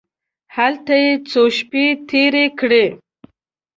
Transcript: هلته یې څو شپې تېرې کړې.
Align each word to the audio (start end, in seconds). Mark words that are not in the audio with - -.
هلته 0.55 0.93
یې 1.03 1.13
څو 1.29 1.43
شپې 1.57 1.85
تېرې 2.09 2.45
کړې. 2.59 2.85